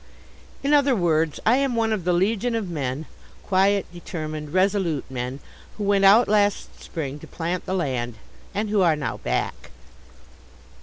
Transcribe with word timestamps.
In 0.63 0.73
other 0.73 0.95
words, 0.95 1.39
I 1.45 1.57
am 1.57 1.75
one 1.75 1.93
of 1.93 2.05
the 2.05 2.11
legion 2.11 2.55
of 2.55 2.71
men 2.71 3.05
quiet, 3.43 3.85
determined, 3.93 4.51
resolute 4.51 5.05
men 5.11 5.41
who 5.77 5.83
went 5.83 6.05
out 6.05 6.27
last 6.27 6.81
spring 6.81 7.19
to 7.19 7.27
plant 7.27 7.67
the 7.67 7.75
land, 7.75 8.15
and 8.55 8.71
who 8.71 8.81
are 8.81 8.95
now 8.95 9.17
back. 9.17 9.69